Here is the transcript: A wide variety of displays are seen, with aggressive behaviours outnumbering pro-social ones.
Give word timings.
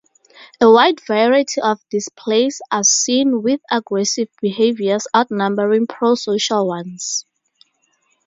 A 0.59 0.67
wide 0.67 0.99
variety 1.05 1.61
of 1.61 1.79
displays 1.91 2.59
are 2.71 2.83
seen, 2.83 3.43
with 3.43 3.61
aggressive 3.69 4.29
behaviours 4.41 5.05
outnumbering 5.15 5.85
pro-social 5.85 6.67
ones. 6.67 7.23